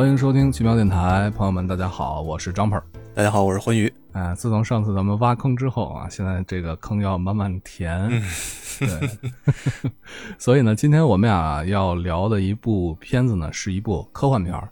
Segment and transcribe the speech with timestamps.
[0.00, 2.80] 欢迎收听奇妙电台，朋友们，大家好，我是张鹏。
[3.14, 3.92] 大家好，我是欢愉。
[4.12, 8.08] 哎，自从上次咱们挖坑之后啊，现在这个坑要慢慢填。
[8.80, 8.88] 对，
[10.38, 14.70] 所以呢，今天我们俩要聊的一部片子呢，是一部科幻片儿，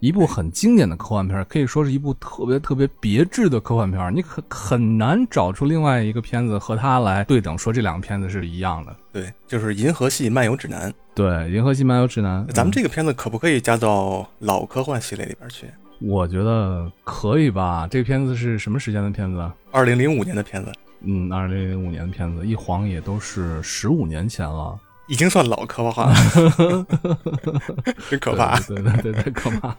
[0.00, 4.10] 一部很经典的科幻片儿，可以说是一部特别特别别致的科幻片儿。
[4.10, 8.96] 你很很难找出另外一个片子和它来对等，说这两个片子是一样的。
[9.12, 10.90] 对，就是《银河系漫游指南》。
[11.14, 15.66] 对，《银河系漫游指南》，咱们这个片子可不可以加到老科幻系列里边去？
[16.00, 17.86] 我觉得可以吧。
[17.90, 19.52] 这个片子是什么时间的片子？
[19.70, 20.72] 二零零五年的片子。
[21.02, 24.78] 嗯，二零零五年的片子，一晃也都是十五年前了，
[25.10, 26.86] 已经算老科幻了，
[28.08, 28.58] 真可怕。
[28.60, 29.76] 对对对，太可怕了。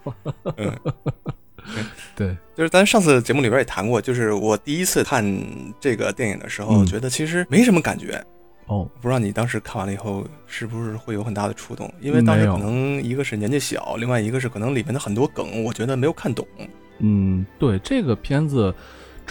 [0.57, 0.71] 嗯，
[2.15, 5.25] 对，就是咱上次节目里边也谈过，就是我第一次看
[5.79, 8.21] 这个电影的时候，觉得其实没什么感觉。
[8.67, 11.91] 哦，不知道你当时看完了以后是不是会有很大的触动？
[12.01, 16.45] 因为当时可能一个是年纪小，另外一个是可能里面的很多梗，我觉得没有看懂。
[16.99, 18.73] 嗯，对，这个片子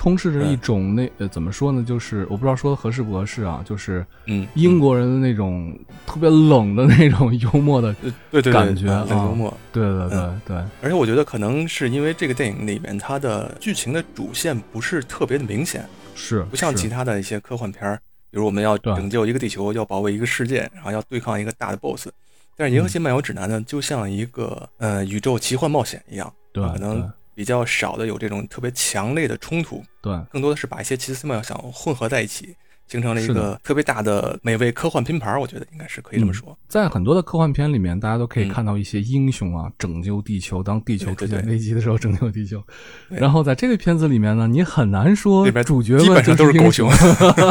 [0.00, 1.84] 充斥着一种那呃怎么说呢？
[1.86, 7.94] 就是我不知道说的合适不合适啊，就是嗯，英国人的那种特别冷的那种幽默的
[8.30, 10.56] 对对感觉，冷幽默，对对对对。
[10.80, 18.00] 而且我觉得可能是因为这个电影里面它的剧情的主线不是特别的明显，是不像其他的一些科幻片儿。
[18.30, 22.08] 比如我们要拯救一个地球，要保卫一个世界，然后要对抗一个大的 BOSS。
[22.56, 32.54] 但是《银河系漫游指南》呢，就像一个呃宇宙奇幻冒险一样，对，可能比较少的有这种特别强烈的冲突，对，更多的是把一些奇思妙想混合在一起。
[32.90, 36.58] 形成了一个特别大的美味科幻拼盘，我觉得应该是可以这么说。
[36.66, 42.60] 在很多的科幻片里面，大家都可以看到一些英雄啊，拯救地球，当地球出现危机的时候拯救地球。
[43.08, 46.90] 然后在这个片子里面呢，你很难说主角基本上都是狗熊，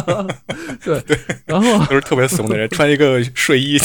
[0.83, 0.99] 对。
[1.07, 3.79] 对，然后都是特别怂的人，穿一个睡衣，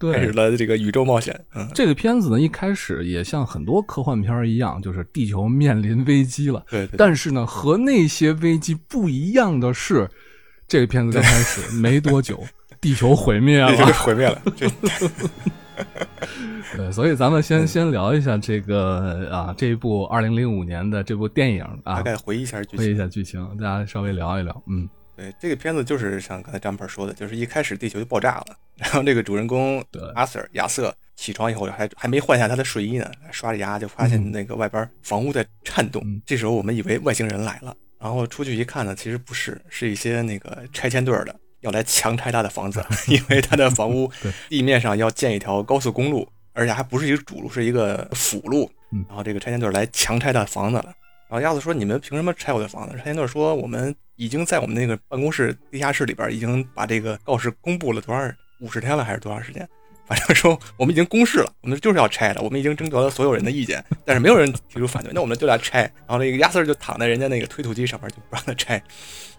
[0.00, 1.38] 开始了这个宇宙冒险。
[1.54, 6.64] 嗯，这个片子呢，一开始也像很多科幻片一样，就是地球面临危机了。
[6.70, 10.08] 对，但是呢，和那些危机不一样的是。
[10.68, 12.40] 这个片子刚开始 没多久，
[12.80, 14.40] 地球毁灭了，毁灭了。
[16.76, 24.62] 对，所以咱们先先聊一下这个啊，这一部二零零五年的这部电影啊，大概回忆一下剧情，回忆一下剧情，大家稍微聊一聊。
[24.68, 28.46] 嗯，对，这个片子就是像刚才张鹏说的，就是一开始地球就爆炸了，
[28.80, 37.76] 然后这个主人公阿 Sir 亚瑟起床以后还还没换下他的睡衣呢，刷着牙就发现那个外边房屋在颤动，这时候我们以为外星人来了。
[37.98, 44.10] 然后出去一看呢，其实不是，是一些那个拆迁队的要来强拆他的房子， 因为他的房屋
[44.48, 48.70] 地面上要建一条高速公路，而且还不是一个主路，是一个辅路。
[49.06, 50.94] 然后这个拆迁队来强拆他的房子了。
[51.28, 58.20] 然后鸭子说：“你们凭什么拆我的房子？”拆迁队说：“我们已经在我们那个办公室地下室里边已经把这个告示公布了多少
[58.60, 59.68] 五十天了，还是多长时间？”
[60.06, 65.82] 反正说我们已经公示了，我们就是要拆的，我们已经征得了所有人的意见，但是没有人提出反对，那我们就来拆。
[65.82, 68.82] 然后那个亚瑟就躺在人家那个推土机上面，就不让他拆。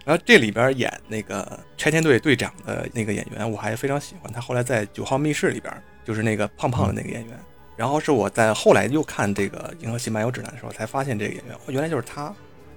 [0.06, 4.40] 然后这里边演那个拆迁队队长的那个演员，我还非常喜欢他。
[4.40, 5.74] 后来在《九号密室》里边，
[6.06, 7.38] 就是那个胖胖的那个演员。
[7.76, 12.34] 然后是我在后来又看这个《银河系漫游指南》的时候，才发现这个演员，原来就是他，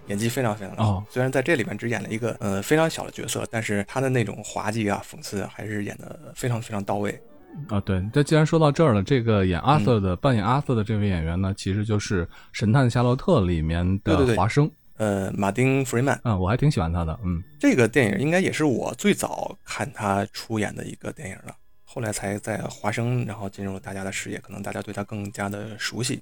[0.06, 1.04] 演技非常非常好。
[1.10, 7.20] 虽然在这里面只演了一个呃非常小的角色，但是他的那种滑稽啊、讽刺还是演的非常非常到位。
[7.68, 21.54] 啊，对，这既然说到这儿了，这个演阿瑟的扮演阿瑟的这位演员呢，其实就是《神探夏洛特》里面的华生，呃，马丁·弗里曼，啊，我还挺喜欢他的，嗯，这个电影应该也是我最早看他出演的一个电影了，
[21.84, 26.20] 后来才在华生，然后进入了大家的视野，可能大家对他更加的熟悉，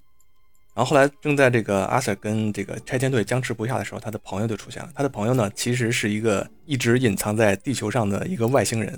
[0.75, 8.93] 然后后来正在这个阿瑟跟这个拆迁队僵持不下的时候，他的朋友就出现了，他的朋友呢，其实是一个一直隐藏在地球上的一个外星人。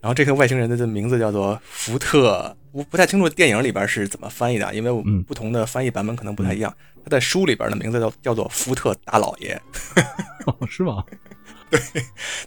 [0.00, 6.74] 然后这个外星人的名字叫做福特，我不太清楚电影里边是怎么翻译的，因为我们不同的翻译版本可能不太一样。
[7.04, 9.60] 他在书里边的名字叫叫做福特大老爷，
[10.46, 11.04] 哦是吗？
[11.68, 11.78] 对，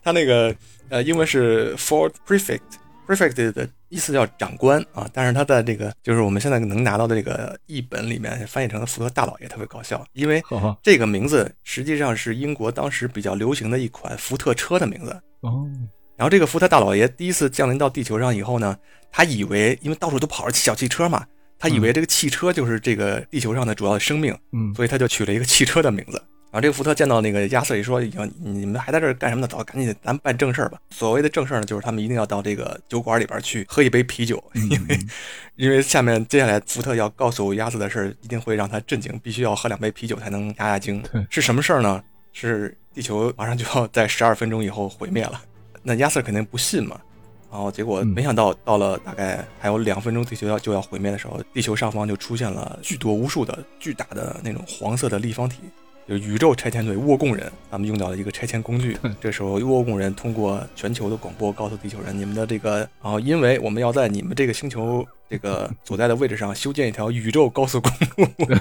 [0.04, 0.56] 他那个
[0.90, 2.12] 呃英文是 Ford
[3.08, 10.42] Prefect，Prefect 的意思叫长官啊，但是他在这个就是我们现在能拿到的这个译本里面翻译成了福特大老爷，特别搞笑，因为
[10.82, 15.12] 这个名字实际上是英国当时比较流行的一款福特车的名字
[15.42, 15.68] 哦。
[16.16, 18.78] 然后这个福特大老爷第一次降临到地球上以后呢，
[19.12, 21.26] 他以为因为到处都跑着小汽车嘛，
[21.60, 26.22] 他以为这个汽车就是这个地球上的主要的生命，嗯，所以他就取了一个汽车的名字。
[26.54, 29.48] 然后这个福特见到那个亚瑟一说：“已经你们还在这儿干什么呢？
[29.48, 35.00] 走，赶紧咱办正事儿吧。”所谓的正事儿呢，就是他们一定要到这个酒馆里边去喝一杯啤酒，因为
[35.56, 41.04] 因为下面接下来福特要告诉亚瑟的事儿一定会让他震惊，必须要喝两杯啤酒才能压压惊。
[41.28, 42.04] 是什么事儿呢？
[42.34, 45.42] 是地球马上就要在十二分钟以后毁灭了。
[45.82, 47.02] 那亚瑟肯定不信嘛，
[47.50, 55.58] 然然后结果没想到到了大概还有两分钟地球要就要毁灭的时候，地球上方就出现了巨多无数的巨大的那种黄色的立方体。
[56.08, 58.98] 就宇宙拆迁队沃贡人，他们用到了一个拆迁工具。
[59.22, 62.80] 这时候，沃贡人通过全球的广播告诉地球人：“你们的这个……
[63.02, 68.28] 然后，因为我们要在你们这个星球这个所在的位置上修建一条宇宙高速公路，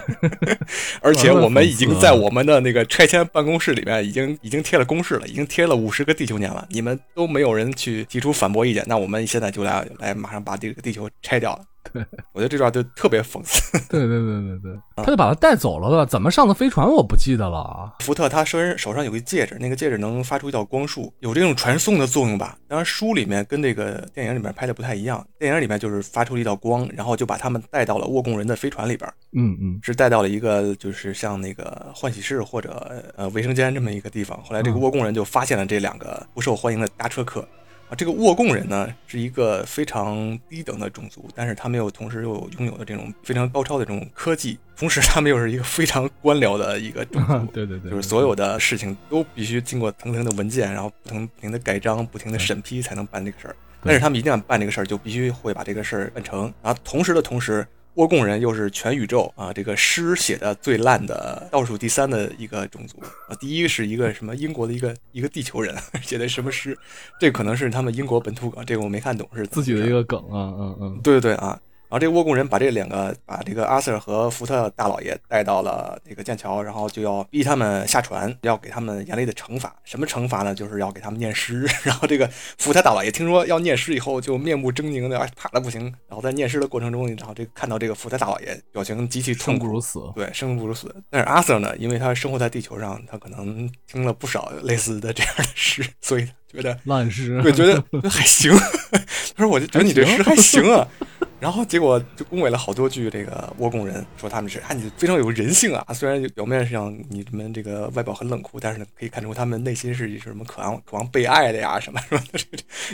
[1.03, 6.67] 而且我们已经在我们的那个拆迁办公室里面已经已经贴了公示了，已经贴了五十个地球年了。
[6.71, 13.79] 你们都没有人去提出反驳意见，那我们现在就来来马上把这个地球拆掉了。”对， 我觉得这段就特别讽刺。
[13.89, 16.05] 对对对对对，他就把他带走了吧？
[16.05, 16.87] 怎么上的飞船？
[16.89, 17.93] 我不记得了啊。
[18.01, 22.57] 福特他身手上有个戒指，那个戒指能发出一道光束，有这种传送的作用吧？
[22.69, 25.27] 当然，书里面跟这个电影里面拍的不太一样。
[25.39, 29.11] 电影里面就是发出了一道光，然后就把他们带到了沃贡人的飞船里边。
[29.35, 34.41] 嗯嗯，是带到了一个就是像那个换洗室或者呃卫生间这么一个地方。
[34.43, 37.47] 后来这个沃贡人就发现了这两个不受欢迎的搭车客。
[37.95, 47.47] 这个沃贡人呢，是一个非常低等的种族，但是他们又同时又拥有的这种非常高超的这种科技，同时他们又是一个非常官僚的一个种族。
[47.53, 53.57] 对对对，就是所有的事情都必须经过层层的文件，然后不停不停的盖章，不停的审批才能办这个事儿。
[53.83, 56.53] 但是他们一定要办这个事儿，就必须会把这个事儿办成。
[56.63, 57.67] 然后同时的同时。
[57.95, 62.99] 沃贡人又是全宇宙啊，这个诗写的最烂的倒数第三的一个种族
[63.29, 63.37] 啊。
[63.39, 66.77] 第一个是一个什么英国的一个一个地球人 写的什么诗，
[67.21, 71.61] 这可能是他们英国本土梗，这个我没看懂是自己的一个梗啊，嗯嗯，对对对啊。
[71.93, 79.77] 然后这个沃贡人把这两个把这个阿瑟和福特大老爷带到了这个剑桥，然后就要逼他们下船，要给他们严厉的惩罚。
[79.85, 80.55] 什么惩罚呢？
[80.55, 81.69] 就是要给他们念诗。
[81.85, 85.83] 然后这个福特大老爷听说要念诗以后，就面目狰狞的，怕的不行。
[86.09, 90.01] 然后在念诗的过程中，然后这个看到这个福特大老爷表情极其痛苦，生不如死。
[90.15, 90.97] 对，生不如死。
[91.11, 98.51] 但是阿瑟呢，因为他生活在地球上，他可能听了不少类似的这样的诗，所以觉得烂诗，对，觉得还行。
[99.37, 100.89] 他说：“我就觉得你这诗还行啊。”
[101.43, 105.93] 然后结果就恭维了好多句，这个倭贡人说他们是啊，你非常有人性啊。
[105.93, 112.23] 虽然表面上你们这个外表很冷酷，但是呢，可以看出他们内心是是什么渴望渴望被爱的呀，什么什么，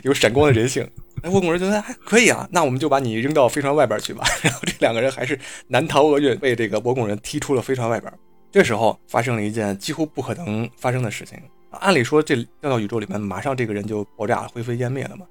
[0.02, 0.82] 有闪光的人性。
[1.20, 4.24] 哎，倭贡人觉得还可以啊，那我们就把你扔到飞船外边去吧。
[4.40, 8.10] 然后这两个人还是难逃厄运，被这个倭贡人踢出了飞船外边。
[8.50, 11.38] 这时候发生了一件几乎不可能发生的事情。
[11.72, 15.26] 按理说这掉到宇宙里面，马上这个人就爆炸灰飞烟灭了嘛。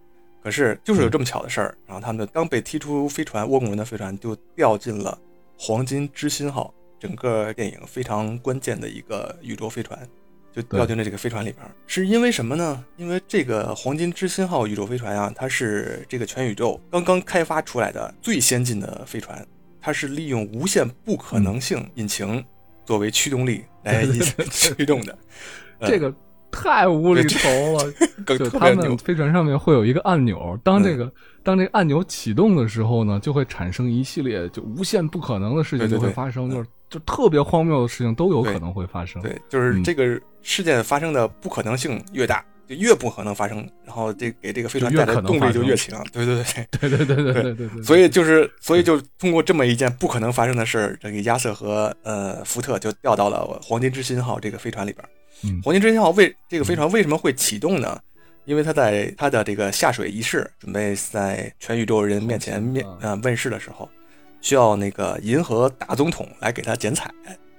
[0.47, 5.19] 可是，就是有这么巧的事儿，然后他们刚被踢出飞船，倭贡人的飞船就掉进了
[5.57, 9.99] 黄金之心号，整个电影非常关键的一个宇宙飞船，
[10.53, 11.69] 就掉进了这个飞船里边。
[11.85, 12.85] 是因为什么呢？
[12.95, 19.45] 因为这个黄金之心号宇宙飞船啊，它是这个全宇宙刚刚开发出来的最先进的飞船，
[19.81, 22.41] 它是利用无限不可能性引擎
[22.85, 24.05] 作为驱动力来
[24.49, 25.17] 驱动的，
[25.85, 26.15] 这个。
[26.51, 28.38] 太无厘头了！
[28.38, 31.11] 就他们飞船上面会有一个按钮，当这个
[31.44, 39.21] 当这个按钮启动的时候呢，就会产生一系列就无限不可能的事情就会发生，就是就特别荒谬的事情都有可能会发生。
[39.21, 46.04] 对，就是这个事件发生的不可能性越大，就越不可能发生，然后这给这个飞船带来的动力就越强。
[46.11, 46.44] 对 对
[46.80, 47.83] 对对对对对对对。
[47.83, 55.06] 所以就是所以就通过这么一件不可能发生的事儿，这个亚瑟和呃福特就掉到了黄金之心号这个飞船里边。
[55.63, 57.99] 黄金之心号为这个飞船为什么会启动呢？
[58.45, 63.89] 因为它在它的这个下水仪式，准备在全宇宙人面前面呃问世的时候，
[64.41, 67.11] 需要那个银河大总统来给他剪彩。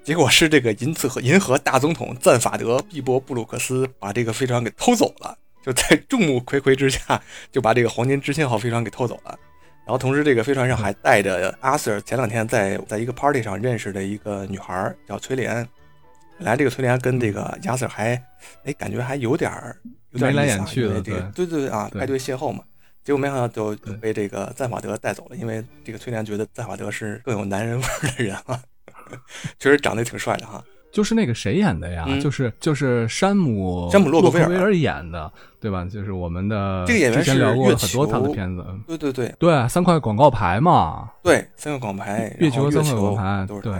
[0.02, 7.20] 结果是这个银次和银河大总统赞法德·毕波布鲁克斯把这个飞船给偷走了，就在众目睽睽之下
[7.52, 9.38] 就把这个黄金之心号飞船给偷走了。
[9.84, 15.68] 然后同时这个飞船上还带着阿瑟前两天在在一个 party 上认识的一个女孩叫崔莲。
[16.38, 18.14] 本来这个崔莲跟这个亚瑟还，
[18.64, 19.76] 哎，感觉还有点儿
[20.10, 22.62] 有点眉来眼去的，对对对啊，派对邂逅嘛。
[23.04, 27.84] 结果没想到就被这个赞法德带走了，因为这个崔莲觉得赞法德是更有男人 味
[28.16, 28.60] 的人啊，
[29.58, 30.62] 确实长得挺帅的哈。
[30.90, 32.06] 就是那个谁演的呀？
[32.20, 35.30] 就是就是山姆山姆洛克菲尔演的，
[35.60, 35.84] 对吧？
[35.84, 43.74] 就是我们的这个演员是聊过很多他的片子，对对对对，三块广告牌嘛，对，三个广告牌，月球三块广告牌都是对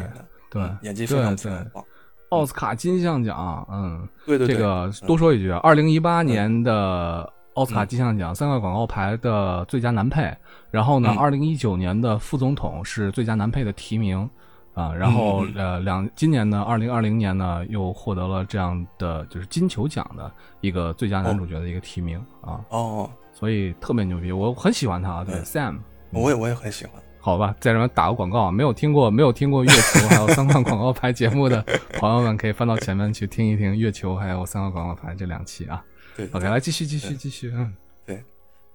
[0.51, 1.85] 对，演技非常非常棒。
[2.31, 10.31] 奥斯卡金像奖，嗯，对对对，这个多说一句，二零一八年的奥斯卡金像奖三块广告牌的最佳男配，
[10.71, 14.29] 然后呢，二零一九年的副总统是最佳男配的提名，
[14.75, 20.31] 啊，然后呃两今年呢，二零二零年呢又获得了这样的就是金球奖的
[20.61, 25.35] 一个最佳男主角的一个提名啊，哦，所以特别牛逼，我很喜欢他，对。
[25.41, 25.79] Sam，
[26.13, 26.95] 我也我也很喜欢。
[27.29, 31.63] 好吧，在这边打个广告啊，没有听过没有听过月球还有三块广告牌节目的
[31.99, 35.85] 朋友们，可以翻到前面去听一听月球还有三块广告牌这两期啊。
[36.17, 37.71] 对，OK，来继续继续继续，嗯，
[38.07, 38.23] 对。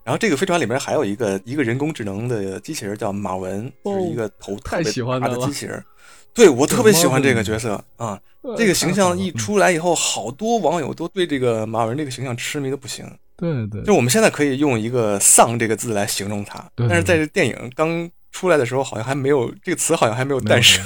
[0.03, 5.83] 然后这个飞船里面还有一个一个人工智能的机器人叫马文，就是一个头特别大的机器人。
[6.31, 8.19] 对我特别喜欢这个角色啊，
[8.55, 13.03] 这个形象一出来以后，好多网友都对这个马文这个形象痴迷的不行。
[13.36, 20.83] 对对，就我们现在可以用一个“丧”这个字来形容他，但是在这电影刚出来的时候，好像还没有这个词，好像还没有诞生。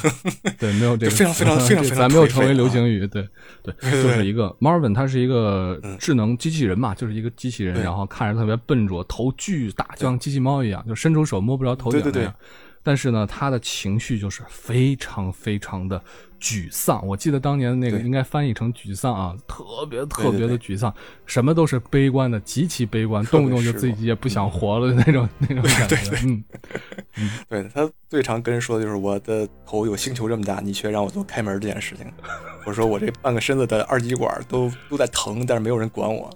[0.60, 3.08] 对，没有 这个，非常非常非常非常，咱没有成为流行语。
[3.08, 3.28] 对
[3.64, 12.36] 对，就是一个 Marvin，他是一个智能机器人嘛，就是一个机器人，然后看着特别笨拙，头巨大，就像机器猫一样，就伸出手摸不着头顶那样。
[12.88, 16.02] 但是呢，他的情绪就是非常非常的
[16.40, 17.06] 沮丧。
[17.06, 20.94] 我记得当年那个应该翻译成沮丧啊，特别特别的沮丧，
[21.26, 26.18] 什么都是悲观的，极其悲观，动不动就自己也不想活了的那种那种感觉。
[27.20, 32.06] 嗯，对他最常跟人说的就是我的头有星球这么大，你却让我做开门这件事情。
[32.66, 36.30] 我说我这半个身子的二极管都都在疼，但是没有人管我。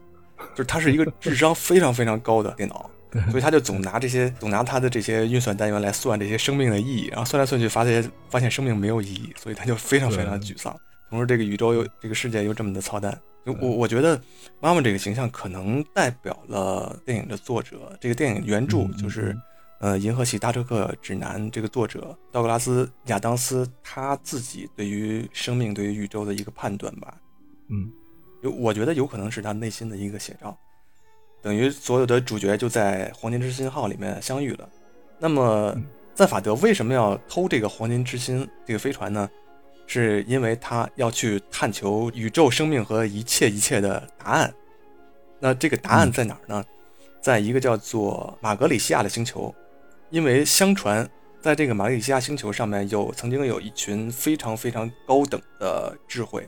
[0.53, 2.89] 就是他是一个智商非常非常高的电脑。
[3.29, 10.73] 所以他就总拿这些，总拿他的这些运算单元来算这些生命的意义，然后算来算去，发现发现生命没有意义，所以他就非常非常沮丧。
[11.09, 13.19] 同时，这个宇宙又这个世界又这么的操蛋。
[13.43, 14.21] 我我觉得
[14.59, 19.35] 妈妈这个形象可能代表了电影的作者，这个电影原著就是
[19.79, 27.17] 呃《银河系大车客指南》这个作者道格拉斯亚当斯他自己对于生命、对于宇宙的一个判断吧。
[27.69, 27.91] 嗯，
[28.43, 30.57] 有我觉得有可能是他内心的一个写照。
[31.41, 34.69] 等于所有的主角就在黄金之心号里面相遇了。
[35.17, 35.75] 那么，
[36.13, 39.29] 赞法德为什么要偷这个黄金之心这个飞船呢？
[39.87, 44.53] 是因为他要去探求宇宙生命和一切一切的答案。
[45.39, 46.63] 那这个答案在哪儿呢？
[47.19, 49.53] 在一个叫做马格里西亚的星球。
[50.09, 51.09] 因为相传，
[51.41, 56.47] 在这个马格里西亚星球上面有曾经有一群非常非常高等的智慧，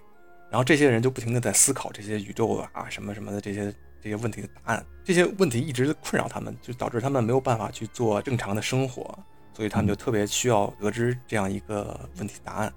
[0.50, 3.74] 然后这些人就不停的在思考这些宇宙啊什么什么的这些。
[4.04, 9.18] 这些问题的答案，这些问题一直困扰他们，就导致他们没有办法去做正常的生活，
[9.54, 12.74] 所以他们就特别需要得知这样一个问题答案。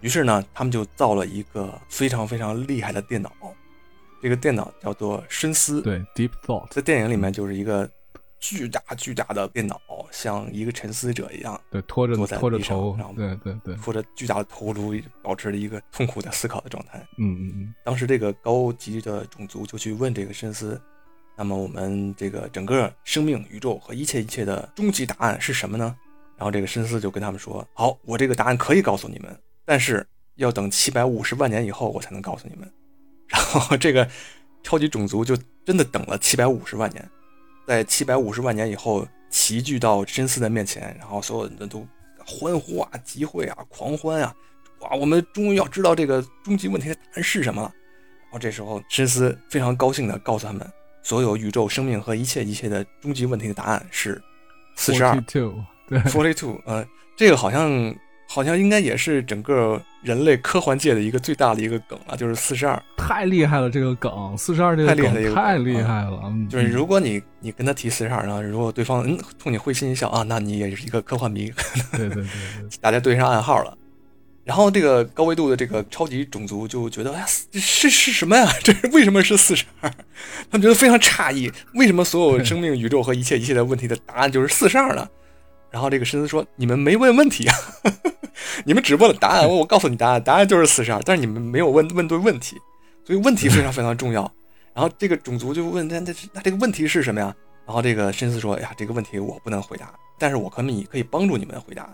[0.00, 3.30] 于是呢，他们就造了一个非常非常厉害的电脑，
[4.22, 7.86] 这个电脑叫做深思，对，Deep Thought，在电影里面就是一个。
[8.40, 9.78] 巨大巨大的电脑，
[10.10, 16.98] 像一个沉思者一样，对，拖着拖着头，然后对对对，拖着巨大的头颅，保持着一个痛苦的思考的状态。
[17.18, 17.74] 嗯嗯嗯。
[17.84, 20.80] 当时这个高级的种族就去问这个深思，
[21.36, 25.94] 那么我们这个整个生命、宇宙和一切一切的终极答案是什么呢？
[26.36, 30.06] 然后这个深思就跟他们说：“好，我这个答案可以告诉你们，但是
[30.36, 32.72] 要等七百五十万年以后我才能告诉你们。
[33.28, 34.08] ”然后这个
[34.62, 37.06] 超级种族就真的等了七百五十万年。
[37.70, 41.86] 在七百五十万年以后，齐聚到深思的面前，然后所有人都
[42.26, 44.34] 欢呼啊、集会啊、狂欢啊！
[44.80, 47.72] 哇，我们终于要知道这个终极问题的答案是什么了。
[48.22, 50.68] 然后这时候，深思非常高兴地告诉他们，
[51.04, 54.20] 所有宇宙生命和一切一切的终极问题的答案是
[54.74, 55.14] 四十二。
[56.08, 56.84] Forty two，呃，
[57.16, 57.94] 这个好像。
[58.32, 63.68] 好像应该也是整个人类科幻界的一个最大的一个梗啊，就是四十二，太厉害了！
[63.68, 66.32] 这个梗，四十二这个梗太厉害了。
[66.48, 71.52] 就是如果你你跟他提四十二，然后如果对方嗯冲你会心一笑啊，那你也是一个科幻迷。
[71.92, 72.24] 对对对，
[72.80, 73.76] 大家对上暗号了。
[74.42, 78.50] 然后这个高维度的这个超级种族就觉得，哎呀，是是什么呀？
[78.64, 79.90] 这是为什么是四十二？
[80.50, 85.06] 他们觉得非常诧异，为什么所有生命、宇宙和一切一切的问题的答案就是四十二呢？
[85.70, 87.54] 然后这个深思说：“你们没问问题啊，
[88.66, 89.46] 你们只问了答案。
[89.48, 91.00] 我告诉你答案，答案就是四十二。
[91.04, 92.56] 但是你们没有问问对问题，
[93.04, 94.22] 所以问题非常非常重要。
[94.74, 97.34] 然后这个种族就问：那那那这个问题是什么呀？
[97.66, 101.88] 然后这个深思说：哎呀，这个问题我不能回答，但是我可以可以帮助你们回答，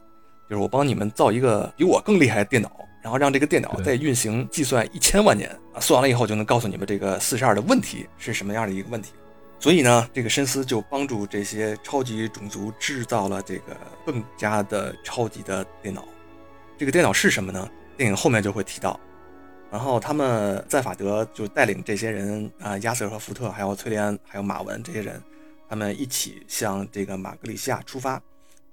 [0.49, 2.71] 就是我帮你们造一个比我更厉害的电脑，
[3.03, 9.11] 然后让这个电脑在运行计算一千万年啊，算完了以后就能告诉你们这个四十二的问题是什么样的一个问题。”
[9.59, 16.07] 所以呢，这个深思就帮助这些超级种族制造了这个更加的超级的电脑。
[16.79, 17.69] 这个电脑是什么呢？
[17.97, 18.99] 电影后面就会提到。
[19.71, 25.21] 然后他们在法德就带领这些人啊，亚瑟和福特，还有崔利安，还有马文这些人，
[25.69, 28.23] 他们一起向这个马格里西亚出发。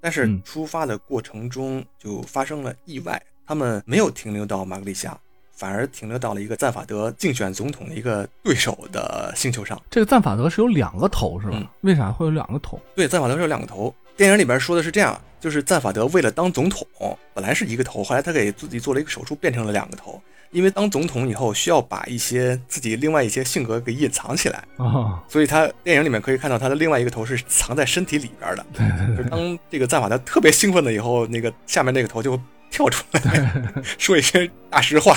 [0.00, 5.18] 但是出发的过程中就发生了意外，他们没有停留到马格里西亚。
[5.54, 9.80] 反而停留到了一个赞法德竞选总统的一个对手的星球上。
[9.90, 11.56] 这个赞法德是有两个头是吧？
[11.82, 12.80] 为啥会有两个头？
[12.94, 13.94] 对，赞法德是有两个头。
[14.16, 16.86] 电影里边说的是这样，就是赞法德为了当总统，
[17.32, 20.20] 本来是一个头，后来他给自己做了一个手术，变成了两个头。
[20.50, 28.64] 因为当总统以后需要把一些自己另外一些性格给隐藏起来啊， 所以他电影里面可以看到他的另外一个头是藏在身体里边的。
[28.72, 29.30] 对对对。
[29.30, 32.38] 当这个赞法德特别兴奋了以后，那个下面那个头就。
[32.74, 33.62] 跳出来
[33.98, 35.16] 说一些大实话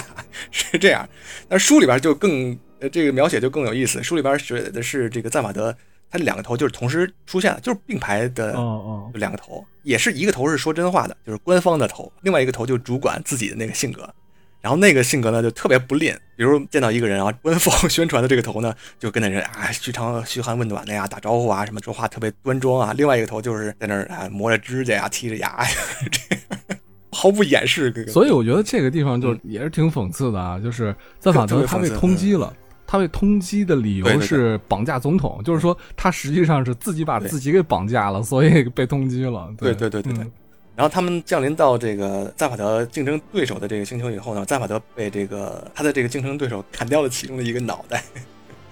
[0.52, 1.10] 是这样，
[1.50, 4.04] 但书里边就更呃这个描写就更有意思。
[4.04, 5.76] 书里边写的是这个赞法德
[6.12, 14.08] 他两个头就是同时出现了，就是并排的，哦哦，两个头，也是一个头是说真话的，就是官方的头，另外一个头就主管自己的那个性格。
[14.60, 22.94] 然后那个性格呢就特别不吝，比如见到一个人啊，官方宣传的这个头呢，就跟那人啊嘘长嘘寒问暖的呀，打招呼啊，什么说话特别端庄啊。
[22.96, 25.70] 另外一个头就是在那儿啊磨着指甲呀，剔着牙呀，
[27.18, 27.92] 毫不掩饰。
[28.08, 32.54] 所以我觉得这个地方就也是挺讽刺的啊，就是赞法德他被通缉了，
[32.86, 39.52] 他被通缉的理由是绑架总统，就是说他实际上是自己把自己给绑架了，所以被通缉了。
[39.58, 40.28] 对对对对对。
[40.76, 48.04] 然后他们降临到这个赞法德竞争对手的这个星球以后呢，赞法德被这个他的这个竞争对手砍掉了其中的一个脑袋，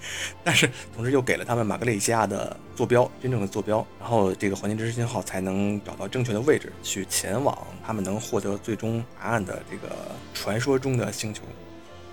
[0.44, 9.94] 但是同时又给了他们马格里西亚的坐标，真正的坐标，然后这个黄金之星号才能找到正确的位置，去前往他们能获得最终答案的这个
[10.34, 11.42] 传说中的星球。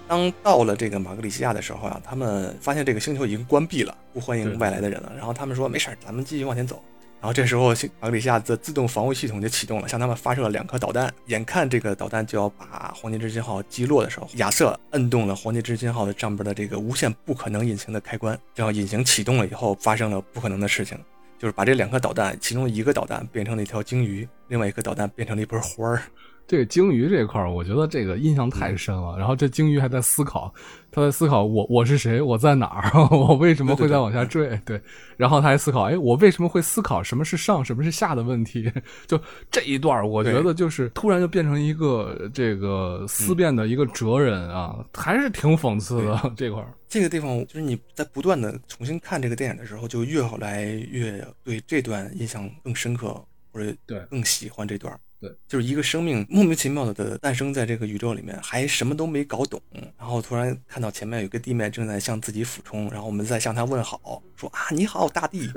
[0.07, 5.11] 当到了这个马格里西亚的时候啊，他们发现这个星球已经关闭了，不欢迎外来的人了。
[5.15, 6.83] 然后他们说：“没事儿，咱们继续往前走。”
[7.23, 7.69] 然后这时候，
[8.01, 11.09] 马格里西亚的自动防卫系统就启动了，向他们发射了两颗导弹。
[11.27, 18.37] 眼看这个导弹就要把黄金之星号击落的时候，亚瑟摁动了黄金之星号的上边的这个无限不可能引擎的开关。
[18.55, 20.99] 然后引擎启动了以后，发生了不可能的事情，
[21.39, 26.03] 就是把这两颗导弹，其中一个导弹变成了一条鲸鱼，另外一颗导弹变成了一盆花儿。
[26.45, 29.17] 这个鲸鱼这块儿，我觉得这个印象太深了。
[29.17, 30.53] 然后这鲸鱼还在思考，
[30.91, 34.59] 他在思考我我是谁，我在哪儿， 我为什么会再往下坠？
[34.65, 34.79] 对，
[35.15, 38.71] 然后他还思考，哎，我为什么会思考什么是上，什么是下的问题？
[39.07, 39.19] 就
[39.49, 46.73] 这一段，我觉得就是突然就变成一个这个思辨的一个哲人啊，还是挺讽刺的这块儿。
[46.89, 53.19] 这个地方就是你在不断的重新看这个电影的时候，就越后来越对这段印象更深刻，
[53.51, 54.99] 或者对更喜欢这段。
[55.47, 59.61] 就是一个生命莫名其妙的诞生在这个宇宙里面，还什么都没搞懂，
[59.97, 65.51] 然后突然看到前面有个地面正在向自己俯冲，然后我们再向他问好，说啊你好大地，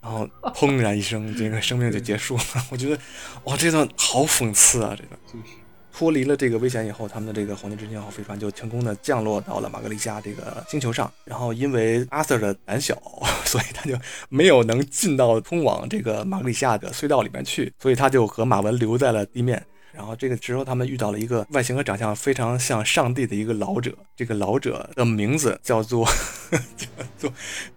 [0.00, 2.42] 然后砰然一声，这个生命就结束了。
[2.70, 2.98] 我觉得
[3.44, 5.44] 哇，这段好讽刺啊，这段。
[5.92, 11.12] 脱离了这个危险以后，他们的这个黄金之星号飞船就成功的降落到了马格利亚这个星球上。
[11.24, 13.00] 然后因为阿瑟的胆小，
[13.44, 13.96] 所以他就
[14.28, 19.62] 没有能进到通往这个马格利亚的隧道里面去，所以他就和马文留在了地面。
[19.92, 23.94] 然后这个时候，他们遇到了一个外形和长相非常像上帝的一个老者。
[24.16, 26.08] 这个老者的名字叫做
[26.74, 27.32] 叫做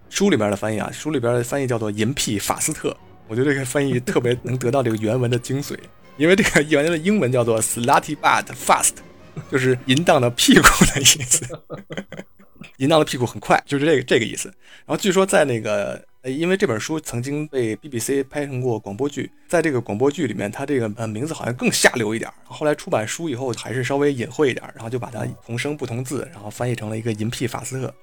[0.09, 2.95] 书里边的翻译啊，书里边的翻译叫做银屁法斯特。
[3.27, 5.77] 我觉得这个翻译特别能得到这个原文的精髓。
[6.17, 8.93] 因为这个原来的英文叫做 slutty butt fast，
[9.51, 11.45] 就是淫荡的屁股的意思。
[12.77, 14.49] 淫荡的屁股很快，就是这个这个意思。
[14.85, 22.29] 然后据说在那个，呃，因为这本书曾经被 BBC 拍成过广播剧，在这个广播剧里面，它这个呃名字好像更下流一点。
[22.43, 27.93] 后来出版书以后，还是稍微隐晦一点，然后就把它同声不同字，然后翻译成了一个银屁法斯特，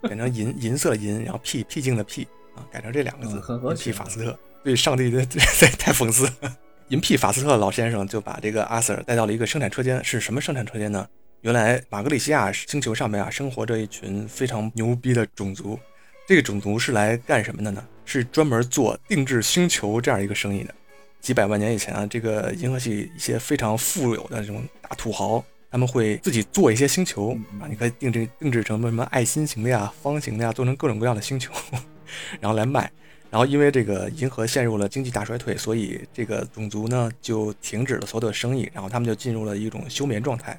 [0.08, 4.38] 变成银银色银，然后屁僻静的僻啊，改成这两个字，银屁法斯特。
[4.64, 5.24] 对上帝的
[5.78, 6.56] 太讽刺了。
[6.88, 11.06] 银 屁法斯特老先生就把这个阿 Sir 带到了一个生产车间，是什么生产车间呢？
[11.42, 15.78] 原来马格里西亚星球上面啊，生活着一群非常牛逼的种族。
[16.26, 17.84] 这个种族是来干什么的呢？
[18.04, 20.74] 是专门做定制星球这样一个生意的。
[21.20, 31.52] 几百万年以前啊，这个银河系一些非常富有的这种大土豪，他们会自己做一些星球啊，你可以定制定制成什么什么爱心型的呀、方形的呀，做成各种各样的星球，
[32.40, 32.90] 然后来卖。
[33.30, 40.58] 然后因为这个银河陷入了经济大衰退，所以这个种族呢就停止了所有的生意，然后他们就进入了一种休眠状态。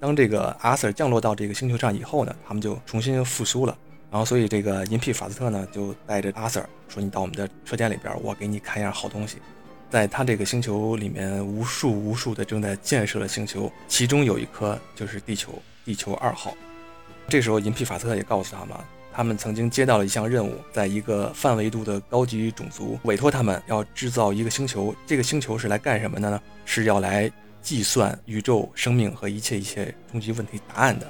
[0.00, 3.76] 当这个阿 Sir 降落到这个星球上以后呢，他们就重新复苏了。
[4.10, 9.36] 然后所以这个银皮法斯特呢就带着阿 Sir 说：“你到我们的车间里边，我给你看样好东西。”
[9.90, 15.52] 在他这个星球里面，无数无数的正在建设的星球，其中有一颗就是地球，
[15.84, 16.54] 地球二号。
[17.28, 18.76] 这时候银皮法斯特也告诉他们。
[19.18, 24.94] 他们曾经接到了一项任务，在一个泛维度的高级种族委托他们要制造一个星球。
[25.08, 26.40] 这个星球是来干什么的呢？
[26.64, 27.28] 是要来
[27.60, 31.06] 计算宇宙生命和一切一切终极问题答案的。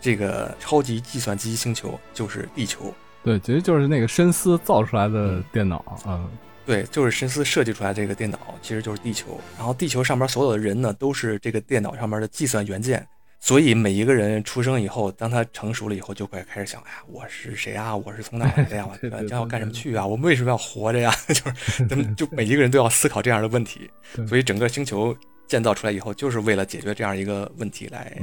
[0.00, 2.94] 这个超级计算机星球就是地球。
[3.24, 5.84] 对，其实就是那个深思造出来的电脑。
[6.06, 6.30] 嗯，
[6.64, 9.40] 对，就是深思设计出来这个电脑，其实就是地球。
[9.58, 13.04] 然后地球上面所有的人呢，都是这个电脑上面的计算元件。
[13.46, 17.94] 所以每一个人出生以后，当他成熟了以后，就会开始想：哎呀，我是谁啊？
[17.94, 18.88] 我是从哪来的呀？
[18.88, 20.06] 我将要干什么去啊？
[20.06, 21.14] 我们为什么要活着呀？
[21.28, 23.90] 就是 他们就每一个人都要思考这样的问题。
[24.26, 25.14] 所以整个星球
[25.46, 28.16] 建造出来以后，就是为了解决这样一个问题来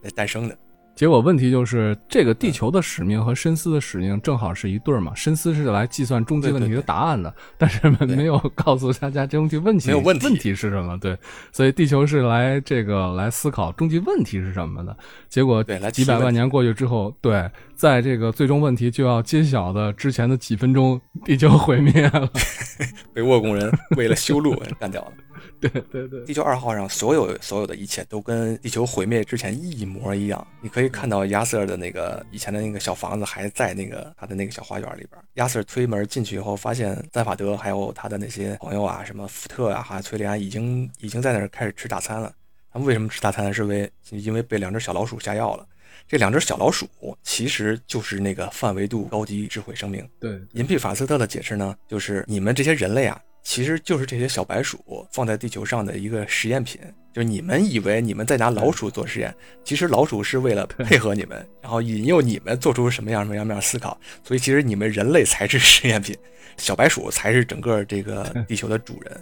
[0.00, 0.56] 来诞生的。
[1.00, 5.14] 结果问题就是这个地球的使命和深思的使命正好是一对儿嘛。
[5.14, 10.98] 深思是来计算终极问题的答案的，但是没有告诉大家终极问题没有问题问题是什么。
[10.98, 11.16] 对，
[11.52, 14.94] 所以地球是来这个来思考终极问题是什么的。
[15.30, 22.30] 结果几百万年过去之后，对，在这个最终问题就要揭晓的之前的几分钟，地球毁灭了，
[23.14, 25.12] 被沃工人为了修路干掉了。
[25.58, 30.46] 对对对，地球二号上所有所有的一切都跟地球毁灭之前一模一样。
[30.60, 35.12] 你可以看到亚瑟的那个以前的那个小房子还在那个他的那个小花园里边。
[35.36, 42.30] 亚瑟推门进去以后，发现赞法德还有他的那些朋友啊，什么福特啊，还有崔利安，已经已经在那儿开始吃大餐了。
[42.70, 43.50] 他们为什么吃大餐？
[43.50, 45.66] 是为因为被两只小老鼠下药了。
[46.10, 46.88] 这两只小老鼠
[47.22, 50.04] 其实就是那个范维度高级智慧生命。
[50.18, 53.16] 对，银币法斯特的解释呢，就是你们这些人类啊。
[53.44, 56.80] 其实就是这些小白鼠放在地球上的一个实验品，
[57.14, 59.32] 就是你们以为你们在拿老鼠做实验，
[59.64, 66.14] 其实老鼠是为了配合你们，然后引诱你们做出什么样什么样样思考，所以其实你们人类才是实验品，
[66.58, 69.20] 小白鼠才是整个这个地球的主人，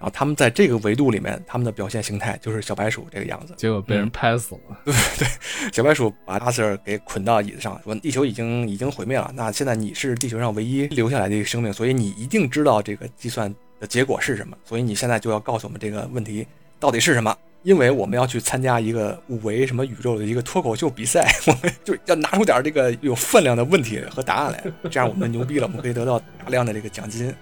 [0.00, 4.60] 然后他们在这个维度里面，他们的表现形态就是小白鼠这个样子，结果被人拍死了。
[4.84, 5.28] 对对，
[5.72, 13.54] 小白鼠把阿瑟尔给捆到椅子上，说地球已经已经毁灭了，那现在你是地球上唯一留下来的一个生命，所以你一定知道这个计算。
[13.80, 14.54] 的结果是什么？
[14.62, 16.46] 所以你现在就要告诉我们这个问题
[16.78, 17.34] 到底是什么？
[17.62, 27.34] 因为我们要去参加一个五维什么宇宙的一个脱口秀比赛，我们就要拿出点这个有分量的问题和答案来，这样我们牛逼了，我们可以得到大量的这个奖金。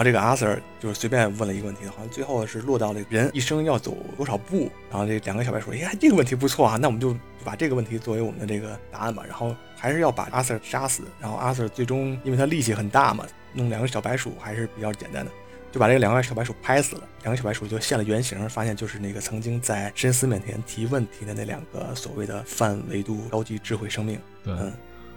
[0.00, 4.72] 然后这个阿 Sir 就是随便问了一个问题，好像最后是落到了人一生要走多少步。
[4.88, 11.02] 然后这两个小白说：“哎，这个问题不错啊，那我们就把这个问题作为我们的这个答案吧。”然后还是要把阿 Sir 杀死。
[11.20, 15.30] 然后阿 Sir 最终因为他力气很大嘛，弄两个小白鼠还是比较简单的。
[15.70, 24.18] 就把这两个小白鼠拍死了，两个小白鼠就现了原形，发现就是那个曾经在深思面前提问题的那两个所谓的泛维度高级智慧生命。
[24.42, 24.54] 对，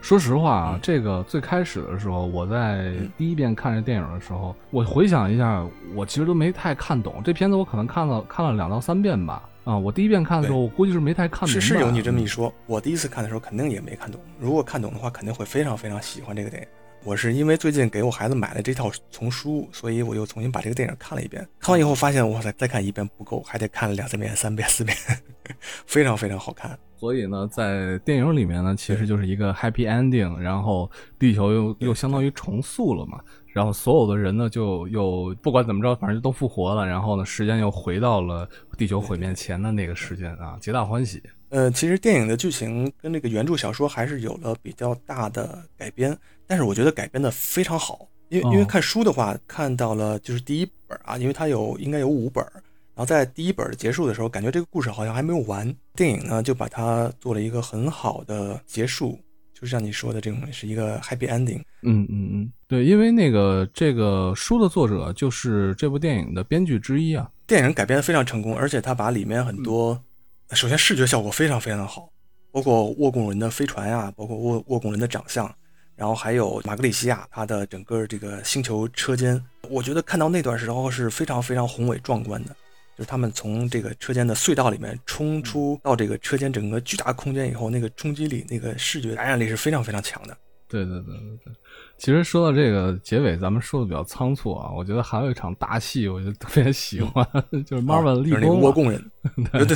[0.03, 9.41] 说实话啊，这个最开始的时候，我在第一遍看这电影的时候，我回想一下，我其实都没太看懂这片子，我可能看了看了两到三遍吧。
[9.63, 11.47] 啊，我第一遍看的时候，我估计是没太看懂。
[11.47, 14.19] 是是有你这么一说，我第一次看的时候肯定也没看懂。
[14.37, 16.67] 如果看懂的话，肯定会非常非常喜欢这个电影。
[17.05, 21.45] 我是因为最近给我孩子买了这套丛书，所以我又重新把这个电影看了一遍。
[21.59, 24.97] 看完以后发现，哇塞，再看一遍不够，还得看两三遍、三遍、四遍，
[25.85, 26.79] 非常非常好看。
[26.95, 30.89] 所以呢，在电影里面呢，其实就是一个 happy ending，然后
[31.19, 41.21] 地球又又相当于重塑了嘛，然后所有的人呢就又不管怎么着，反正都复活了，然后呢，时间又回到了地球毁灭前的那个时间啊，皆大欢喜。
[41.53, 48.09] 呃，其实电影的剧情跟这个原著小说还是有了比较大的改编，但是我觉得改编的非常好。
[48.29, 55.71] 因为因为看书的话，看到了就是第一本啊，因为它有应该有五本，然后在第一本的结束的时候，感觉这个故事好像还没有完。
[55.93, 59.19] 电影呢就把它做了一个很好的结束，
[59.53, 61.61] 就像你说的这种是一个 happy ending。
[61.83, 67.29] 嗯嗯嗯，对，因为那个这个书的作者就是这部电影的编剧之一啊。
[67.45, 70.01] 电影改编的非常成功，而且他把里面很多。
[70.51, 72.07] 首先，视觉效果非常非常的好，
[72.51, 75.51] 包括沃贡人的飞船啊，包括沃沃贡人的长相，
[75.95, 82.49] 然后还有马格里西亚他的整个这个星球车间，我觉得看到那段时候是非常非常宏伟壮观的，
[82.95, 90.37] 就是他们从这个车间的隧道里面冲出到这个车间整个巨大空间以后，那个冲击力、那个视觉感染力是非常非常强的。
[90.67, 91.53] 对对对对对，
[91.99, 97.27] 其实说到这个结尾，咱们说的比较仓促啊，我觉得还有一场大戏，我就特别喜欢，
[97.65, 99.11] 就是 Marvel 立功，沃贡人，
[99.51, 99.75] 对 对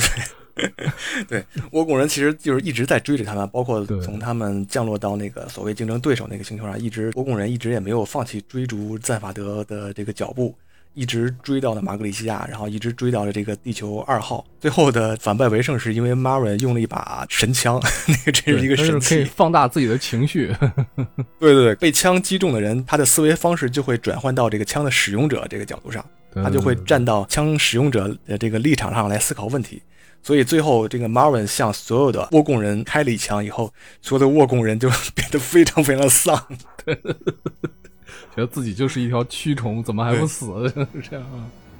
[1.28, 10.54] 对，倭贡人其实就是一直在追着他们，包括从他们降落到那个所谓竞争对手那个星球上，一直倭贡人一直也没有放弃追逐赞法德的这个脚步，
[10.94, 14.44] 一直追到了马格里西亚，然后一直追到了这个地球二号。
[14.60, 20.52] 最后的反败为胜是因为 Marvin 用了一把神枪， 那个真是一个神器，可以放大自己的情绪。
[21.38, 29.80] 对对对，被枪击中的人，他的思维方式就会转换到这个枪的使用者这个角度上，他就会站到枪使用者的这个立场上来思考问题。
[30.22, 36.36] 所以最后，这个 Marvin 向所有的沃贡人开了一枪以后，所有的沃贡人就变得非常非常丧，
[36.84, 40.70] 觉得自己就是一条蛆虫，怎么还不死？
[41.08, 41.24] 这样，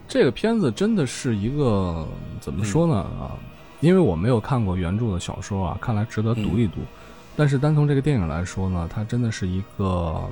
[0.09, 2.07] 这个片子真的是一个
[2.41, 2.95] 怎么说呢？
[2.97, 3.37] 啊，
[3.81, 6.77] 因为我没有看过原著的小说啊，看来值得读一读。
[7.37, 10.29] 但是单从这个电影来说呢，它真的是一个，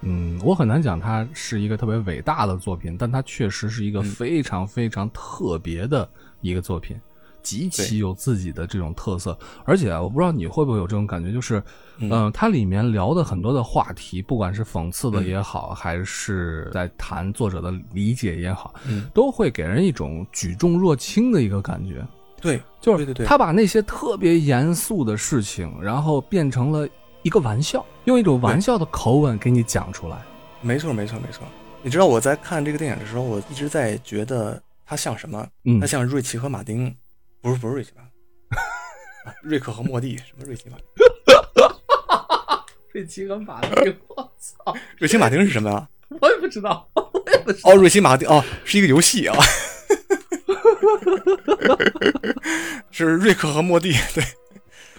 [0.00, 6.08] 嗯，我很难讲它是一个特别伟大的作品，但它确实是一个非常非常特别的
[6.40, 6.98] 一个作品。
[7.44, 11.62] 极其有自己的这种特色，而且我不知道你会不会有这种感觉，就是，
[11.98, 18.74] 嗯，它里面聊的很多的话题，不管是讽刺的也好，还是在谈作者的理解也好，
[19.12, 22.04] 都会给人一种举重若轻的一个感觉。
[22.40, 26.88] 对，就是对对对，他把那些特别严肃的事情，然后变成了
[27.22, 30.18] 一个玩笑，用一种玩笑的口吻给你讲出来。
[30.60, 31.46] 没错，没错，没错。
[31.82, 35.46] 你知道我在看这个电影的时候，我一直在觉得它像什么？
[35.64, 36.94] 嗯，他像瑞奇和马丁，
[37.44, 38.00] 不是不是瑞奇吧？
[39.42, 40.78] 瑞克和莫蒂，什么瑞奇马？
[42.90, 44.74] 瑞奇和马丁，我操！
[44.96, 45.86] 瑞奇马丁是什么呀？
[46.22, 47.70] 我也不知道，我也不知道。
[47.70, 49.36] 哦，瑞奇马丁，哦，是一个游戏啊。
[52.90, 54.24] 是瑞克和莫蒂，对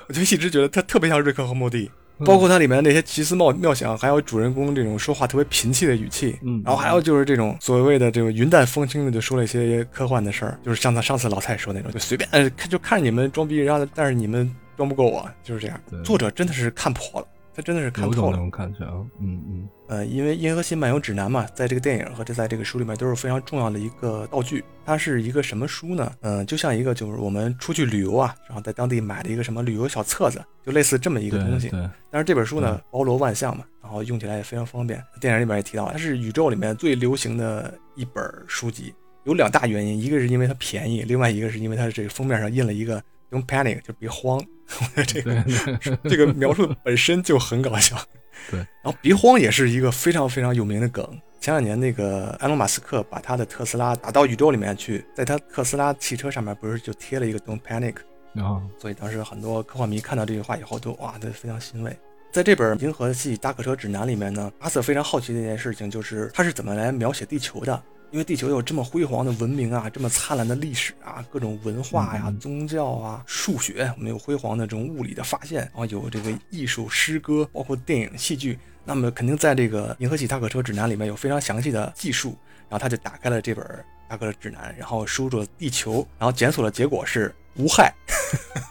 [0.06, 1.90] 我就一直觉得他特别像瑞克和莫蒂。
[2.20, 15.80] 包括它里面那些奇思妙妙想，还有主人公这种说话特别贫气的语气，嗯，然后还有就是这种所谓的这个云淡风轻的就说了一些科幻的事儿， 就是像他上次老蔡说那种，就随便看就看着你们装逼，然后但是你们装不过我，就是这样。
[16.04, 17.28] 作者真的是看破了。
[17.58, 24.64] 他真的是看透了那种感觉啊，嗯嗯，呃，因为《银河系漫游指南》嘛，在这个电影和这在这个书里面都是非常重要的一个道具。
[24.86, 26.12] 它是一个什么书呢？
[26.22, 31.70] 嗯，就像一个就是我们出去旅游啊，然后在当地买的一个什么旅游小册子，就类似这么一个东西。
[32.10, 35.02] 但是这本书呢，包罗万象嘛，然后用起来也非常方便。
[35.22, 38.94] 电影里面也提到，它是宇宙里面最流行的一本书籍。
[39.26, 44.44] 有两大原因，一个是因为它便宜，另外一个是因为它这个封面上印了一个 “Don't panic”，就别慌。
[44.98, 47.96] 我觉得这个这个描述本身就很搞笑。
[48.52, 51.04] 对，然后别慌也是一个非常非常有名的梗。
[51.40, 57.96] 前两年那个埃隆·马斯克把他的特斯拉打到宇宙里面去，在他特斯拉汽车上面不是就贴了一个 “Don't panic”？
[58.36, 61.96] 啊，所以当时很多科幻迷看到这句话以后都哇，都非常欣慰。
[62.32, 67.82] 在这本《银河系大客车指南》里面呢，阿瑟非常好奇的一件事情就是他是怎么来描写地球的。
[68.16, 82.38] 因为地球有这么辉煌的文明啊，这么灿烂的历史啊，各种文化呀、宗教啊、数学，我们有辉煌的这种物理的发现，然后有这个艺术、诗歌，包括电影、戏剧，那么肯定在这个《银河系大客车指南》里面有非常详细的技术。
[82.70, 83.66] 然后他就打开了这本
[84.08, 87.94] 大客车指南，然后输入了地球，然后检索的结果是无害。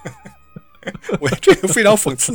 [1.21, 2.33] 我这个非常讽刺，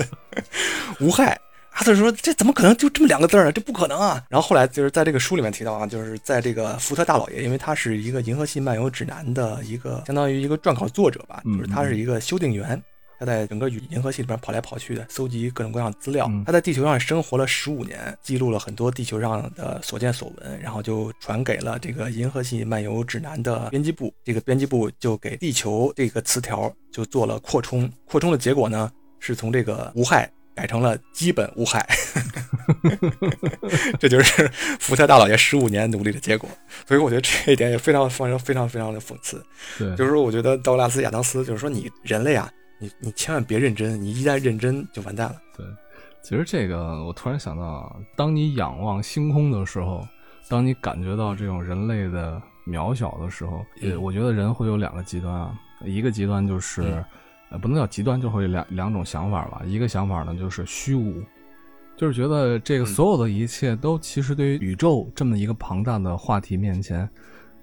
[0.99, 1.41] 无害。
[1.79, 3.49] 阿瑟说：“这怎么可能就这么两个字呢？
[3.53, 12.83] 这不可能啊！”然后后来就是在这个书里面提到啊，就是在这个福特大老爷，因为他是一个《银河系漫游指南》的一个相当于一个撰稿作者吧，就是他是一个修订员，
[13.17, 16.29] 他在整个银河系里边跑来跑去的，搜集各种各样的资料。
[16.45, 24.13] 他在地球上生活了十五年，记录了很多地球上的所见所闻，然后就传给了这个《银河系漫游指南》的编辑部。
[24.25, 30.29] 这个编辑部就给“地球”这个词条就做了扩充，扩充的结果呢，是从这个无害。
[30.59, 31.87] 改成了基本无害，
[33.97, 34.45] 这就是
[34.77, 36.49] 福特大老爷十五年努力的结果。
[36.85, 39.41] 所以我觉得这一点也非常非常非常非常的讽刺。
[39.77, 45.37] 对，就是说，我觉得道格拉斯亚当斯就是说，你人类啊，你你千万别认真，你一旦认真就完蛋了。
[45.55, 45.65] 对，
[46.21, 50.05] 其实这个我突然想到啊，当你仰望星空的时候，
[50.49, 57.01] 当你感觉到这种人类的渺小的时候，也我觉得人会有两个极端啊，一个极端就是。
[57.49, 59.61] 呃，不能叫极端，就会两两种想法吧。
[59.65, 61.21] 一个想法呢，就是虚无，
[61.97, 67.09] 就是觉得这个所有的一切都其实对于宇宙这么一个庞大的话题面前，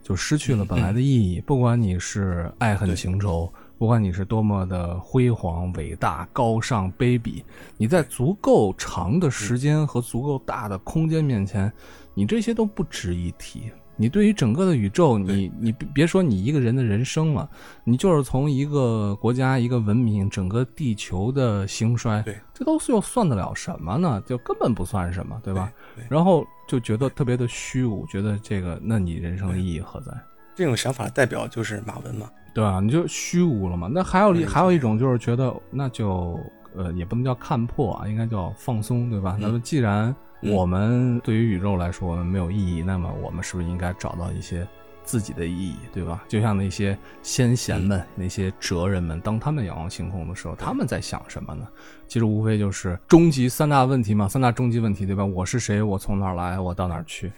[0.02, 1.40] 就失去了本来的意义。
[1.40, 7.42] 不管你是爱恨情仇，不管你是多么的辉煌、伟大、高尚、卑鄙，
[7.76, 11.72] 你在足够长的时间和足够大的空间面前，
[12.12, 13.70] 你这些都不值一提。
[13.96, 17.48] 你对于整个的宇宙，你你别说你一个人的人生了，
[17.84, 24.22] 你就是从一个国家、一个文明、整个地球的兴衰，对，这都是又算得了什么呢？
[24.26, 25.72] 就根本不算什么，对吧？
[25.94, 26.04] 对。
[26.10, 30.12] 然后就觉得特别的虚无，觉得这个，那你人生的意义何在？
[30.54, 32.80] 这种想法代表就是马文嘛，对吧？
[32.80, 33.88] 你就虚无了嘛。
[33.92, 36.38] 那还有一还有一种就是觉得，那就
[36.74, 39.36] 呃也不能叫看破啊，应该叫放松，对吧？
[39.40, 44.66] 那么既然我们对于宇宙来说没有意义，那么我们是不是应该找到一些
[45.04, 46.24] 自己的意义，对吧？
[46.28, 51.66] 就像那些先贤们、那些哲人们，当他们仰望星空的时候，他们在想什么呢？
[52.06, 55.24] 其实无非就是终极三大问题嘛，三大终极问题，对吧？
[55.24, 55.82] 我是谁？
[55.82, 56.58] 我从哪儿来？
[56.58, 57.32] 我到哪儿去？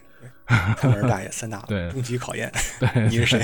[0.46, 1.60] 看门大爷三大
[1.92, 3.42] 终极考验，对你是谁？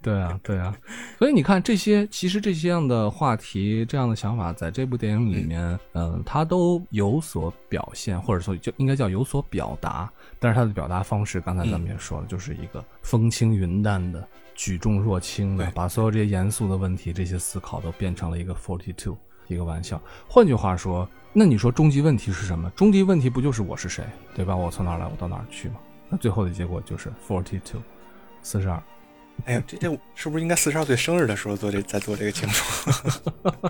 [0.02, 0.74] 对啊，对啊，
[1.18, 10.10] 所以你看这些，其实这些样的话题、这样的想法，在这部电影里面，嗯，它都有所表现，或者说就应该叫有所表达。
[10.38, 19.14] 但是它的表达方式，刚才咱们也说了，就是一个风轻云淡的、举重若轻的，把所有这些严肃的问题、这些思考都变成了一个 forty two，
[19.48, 20.00] 一个玩笑。
[20.26, 22.70] 换句话说，那你说终极问题是什么？
[22.70, 24.02] 终极问题不就是我是谁，
[24.34, 24.56] 对吧？
[24.56, 25.74] 我从哪儿来，我到哪儿去吗？
[26.08, 27.82] 那最后的结果就是 forty two，
[28.40, 28.82] 四十二。
[29.46, 32.90] 哎呀，这这是不是应该四十二岁生日的时候做这再做这个庆祝？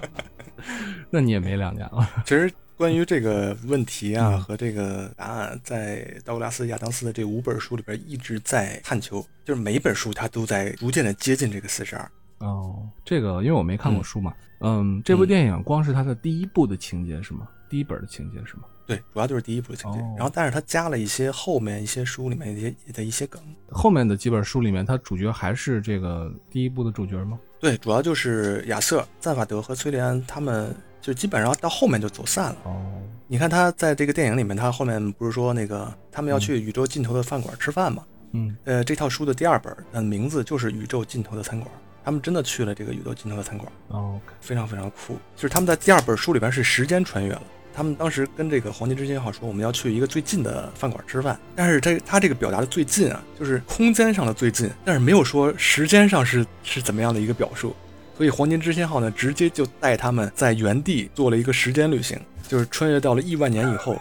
[1.10, 2.08] 那你也没两年了。
[2.24, 12.10] 其实关于这个问题啊和这个答案，在道格拉斯·亚当斯的这五本书里边一直在探求，就是每一本书他都在逐渐的接近这个四十二。
[12.38, 17.46] 哦，这个因为我没看过书嘛，嗯，这部电影光是它的第一部的情节是吗？
[17.68, 18.62] 第一本的情节是吗？
[18.90, 23.40] 对，主要就是第一部的情节，然后但是它加了一些后面一些书里面一些的一些梗。
[23.70, 27.38] 后面的几本书里面，它主角还是这个第一部的主角吗？
[27.60, 30.74] 对，主要就是亚瑟、赞法德和崔莲安他们。
[31.02, 32.56] 就基本上到后面就走散了。
[32.64, 38.04] 哦，你看他在这个电影里面，他后面不是说那个他们要去宇宙尽头的饭馆吃饭吗？
[38.32, 41.72] 嗯，呃，这套书的第二本，的名字就是宇宙尽头的餐馆。
[42.04, 43.72] 他们真的去了这个宇宙尽头的餐馆。
[43.88, 45.16] 哦，非常非常酷。
[45.34, 47.42] 就是他们在第二本书里边是时间穿越了。
[47.74, 51.38] 他们当时跟这个黄金之心号说，我们要去一个最近的饭馆吃饭。
[51.54, 57.74] 但是这他这个表达的最近啊，就是空间上的最近，但是没有说时间上是是怎么样的一个表述。
[58.16, 63.96] 所以黄金知仙号呢，直接就带他们在原地做了一个时间旅行，就是穿越到了亿万年以后，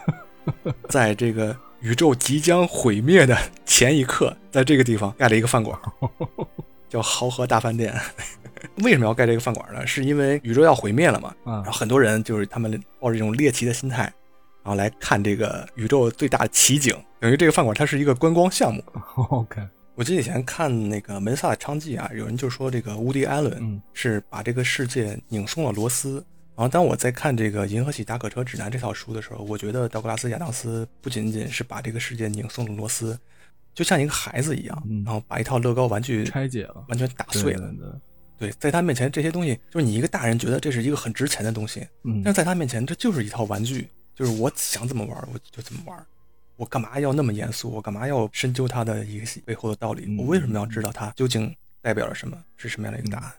[0.90, 5.78] 在这个宇宙即将毁灭的前一刻，在这个地方盖了一个饭馆，
[6.90, 7.94] 叫豪河大饭店。
[8.84, 9.86] 为什么要盖这个饭馆呢？
[9.86, 11.34] 是因为宇宙要毁灭了嘛？
[11.46, 14.02] 然后很多人就是他们抱着一种猎奇的心态，
[14.62, 18.84] 然后来看这个宇宙最大的奇景，等于这个饭馆它是一个观光项目。
[19.30, 19.62] OK。
[19.94, 26.24] 我记得以前看那个《门萨的娼妓》啊，有人就说这个乌迪·艾伦是把这个世界拧松了螺丝。
[26.56, 33.18] 然后当我在看这个《银河系大客车指南》这套书的时候，我觉得道格拉斯·亚当斯不仅仅是把这个世界拧松了螺丝，
[33.74, 37.72] 就像一个孩子一样，然后把一套乐高玩具拆解了，完全打碎了。
[38.38, 41.86] 对，在他面前这些东西，就是你一个大人觉得这是一个很值钱的东西，
[42.24, 46.06] 但是在他面前这就是一套玩具，就是我想怎么玩我就怎么玩。
[46.56, 47.70] 我干嘛要那么严肃？
[47.70, 50.14] 我干嘛要深究它的一个背后的道理？
[50.18, 52.36] 我为什么要知道它究竟代表了什么？
[52.56, 53.32] 是什么样的一个答案？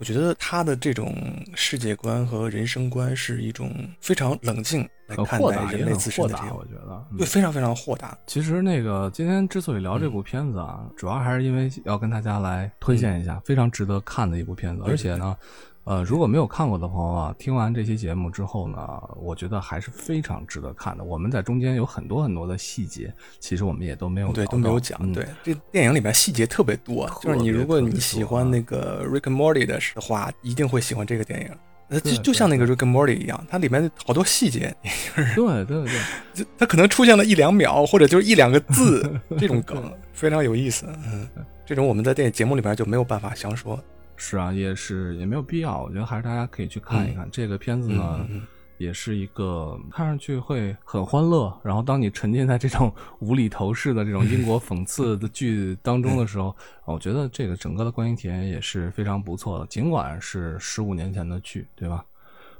[0.00, 1.14] 我觉得他的这种
[1.54, 8.16] 世界观和人生观是一种非常冷静来看待人类自身的这个，我觉得对，非常非常豁达。
[8.26, 15.36] 其实那个今天之所以聊这部片子啊，主要还是因为要跟大家来推荐一下非常值得看的一部片子，而且呢。
[15.84, 18.78] 呃，如果没有看过的朋友啊，听完这期节目之后呢，
[19.16, 21.02] 我觉得还是非常值得看的。
[21.02, 25.12] 我们在中间有很多很多的细节，其实我们也都没有对都没有讲。
[25.12, 31.48] 对，这电影里面细节特别多，就是你如果你喜欢那个 Rick and Morty 的话，一定会喜欢这个电影。
[31.88, 34.72] 呃，就就像那个 Rick and Morty 一样，它里面好多细节，
[35.34, 35.92] 对对对，
[36.34, 40.86] 就它可能出现了一两秒，或者就是一两个字，这种梗非常有意思。
[41.10, 41.26] 嗯，
[41.66, 43.82] 这种我们在电影节目里边就没有办法详说。
[44.22, 45.82] 是啊，也是也没有必要。
[45.82, 48.28] 我觉得还是大家可以去看一看这个片子呢，
[48.76, 51.58] 也是一个看上去会很欢乐。
[51.64, 56.54] 然后当你沉浸在这种无厘头式的这种英国讽刺的剧当中的时候，
[56.84, 59.66] 我觉得这个整个的观影体验也是非常不错的。
[59.68, 62.04] 尽管是十五年前的剧，对吧？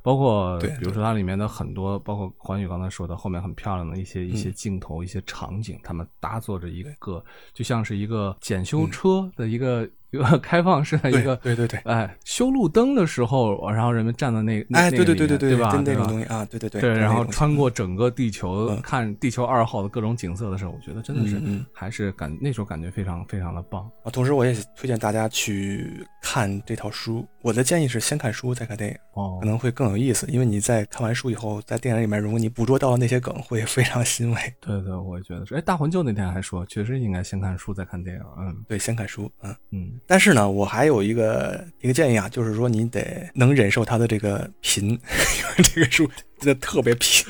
[0.02, 9.86] 包括比如说它里面的很多，包括环宇刚才说的后面很漂亮的一些一些镜头、一些场景，他们搭坐着一个就像是一个检修车的一个。
[10.10, 15.82] 一个 开放式的一个，对对对，哎，修路灯的时候，然后人们站在那，哎，对对对对对，对吧？
[15.84, 21.40] 那种东西啊，对对对，对，然后穿过整个地球看地球二号的各种景色的时候，我觉得真的是，
[21.72, 24.10] 还是感那时候感觉非常非常的棒啊。
[24.10, 27.26] 同时，我也推荐大家去看这套书。
[27.42, 30.26] 我的建议是先看书再看电影，哦，可能会更有意思。
[30.28, 34.36] 因为你在看完书以后，在电影里面，如果你捕捉到了那些梗，会非常欣慰。
[34.60, 35.54] 对对，我也觉得是。
[35.54, 38.22] 哎，大魂舅那天还说，确实应该先看书再看电影。
[38.38, 39.30] 嗯，对，先看书。
[39.42, 39.99] 嗯嗯。
[40.06, 47.26] 但是呢，我还有一个一个建议啊，就是说你得能忍受他的这个贫， 因为这个书真的特别贫。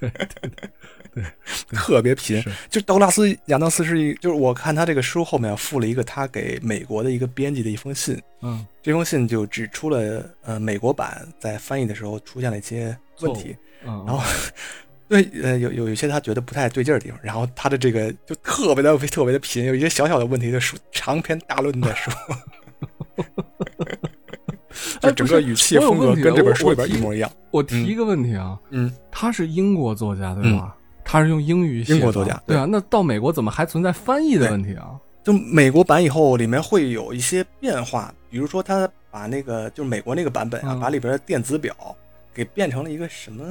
[0.00, 0.28] 对对
[1.14, 1.24] 对，
[1.72, 2.42] 特别贫。
[2.70, 8.18] 就道格拉斯·亚当斯是一，就是我看他这个书后面附了一个他给美国的一个编辑的一封信。
[8.40, 13.54] 嗯，这封信就指出了呃美国版在翻译的时候出现了一些问题。
[13.84, 14.22] 嗯，然后
[15.20, 22.12] 对呃有有一些他觉得不太对劲的地方，然后他的这个就特别的特别的贫，有一些小小的问题就说长篇大论的说。
[25.00, 27.30] 就整个语气风格跟这本书里边一模一样。
[27.50, 30.74] 我提一个问题啊，嗯，他是英国作家对吧？
[31.04, 32.66] 他是用英语写，英国作家对啊。
[32.66, 34.96] 那到美国怎么还存在翻译的问题啊？
[35.22, 41.74] 就美国版以后里面会有一些变化，比如说他把那个就是美国那个版本啊，把里边的电子表
[42.32, 43.44] 给变成了一个什么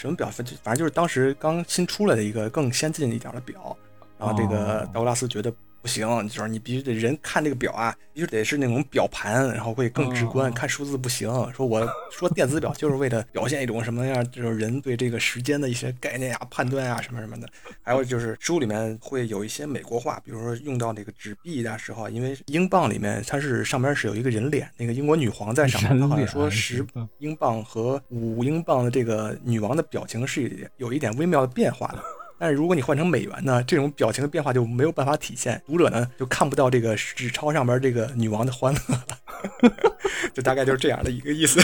[0.00, 3.76] 什么表，反正就是当时刚新出来的一个更先进一点的表。
[4.18, 5.52] 然后这个道格拉斯觉得。
[5.82, 10.52] 不行，就是你必须得人看这个表啊，必须得是那种表盘，然后会更直观。
[10.52, 11.30] 看数字不行。
[11.54, 17.48] 说我说电子表就是为了表现一种什么样，就是人对这个时间的一些概念啊、判断啊什么什么的。
[17.82, 26.84] 还有就是书里面会有一些美国话，比如说用到那个纸币的时候，因为英镑里面它是上面是有一个人脸，那个英国女皇在上面，他好像说十
[27.18, 32.02] 英镑和五英镑的这个女王的表情是有一点微妙的变化的。
[32.40, 39.70] 但是如果你换成美元呢，这种表情的变化就没有办法体现，读者呢就看不到这个纸钞上面这个女王的欢乐了，
[40.32, 41.60] 就大概就是这样的一个意思。